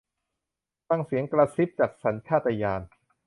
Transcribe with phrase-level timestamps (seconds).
[0.87, 2.81] ฟังเสียงกระซิบจากสัญชาตญาณ